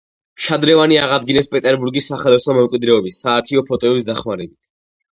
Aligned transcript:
შადრევანი 0.45 0.97
აღადგინეს 1.01 1.51
პეტერბურგის 1.53 2.09
სახელოსნო 2.13 2.57
„მემკვიდრეობის“ 2.59 3.23
საარქივო 3.27 3.67
ფოტოების 3.71 4.13
დახმარებით. 4.13 4.73